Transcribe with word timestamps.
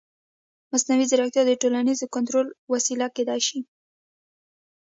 مصنوعي 0.71 1.05
ځیرکتیا 1.09 1.43
د 1.47 1.51
ټولنیز 1.61 1.99
کنټرول 2.15 2.47
وسیله 2.73 3.07
کېدای 3.15 3.39
شي. 3.47 3.59